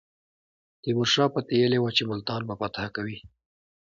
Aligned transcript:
تیمور 0.81 1.07
شاه 1.13 1.29
پتېیلې 1.33 1.79
وه 1.81 1.91
چې 1.97 2.03
ملتان 2.11 2.41
به 2.47 2.53
فتح 2.59 2.85
کوي. 2.95 3.17